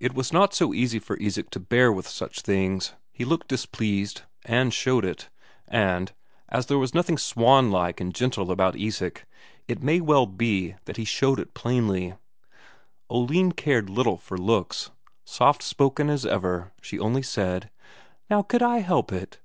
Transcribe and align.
It 0.00 0.14
was 0.14 0.32
not 0.32 0.52
so 0.52 0.74
easy 0.74 0.98
for 0.98 1.16
Isak 1.18 1.50
to 1.50 1.60
bear 1.60 1.92
with 1.92 2.08
such 2.08 2.40
things; 2.40 2.94
he 3.12 3.24
looked 3.24 3.46
displeased, 3.46 4.22
and 4.44 4.74
showed 4.74 5.04
it, 5.04 5.28
and, 5.68 6.12
as 6.48 6.66
there 6.66 6.76
was 6.78 6.92
nothing 6.92 7.16
swanlike 7.16 8.00
and 8.00 8.12
gentle 8.12 8.50
about 8.50 8.74
Isak, 8.74 9.26
it 9.68 9.80
may 9.80 10.00
well 10.00 10.26
be 10.26 10.74
that 10.86 10.96
he 10.96 11.04
showed 11.04 11.38
it 11.38 11.54
plainly. 11.54 12.14
Oline 13.08 13.52
cared 13.52 13.88
little 13.88 14.16
for 14.18 14.36
looks; 14.36 14.90
soft 15.24 15.62
spoken 15.62 16.10
as 16.10 16.26
ever, 16.26 16.72
she 16.82 16.98
only 16.98 17.22
said: 17.22 17.70
"Now, 18.28 18.42
could 18.42 18.60
I 18.60 18.78
help 18.78 19.12
it?" 19.12 19.38